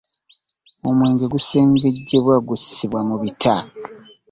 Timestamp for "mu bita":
3.09-3.55